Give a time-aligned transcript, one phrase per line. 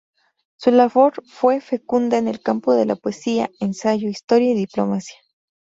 [0.57, 5.17] Su labor fue fecunda en el campo de la poesía, ensayo, historia y diplomacia.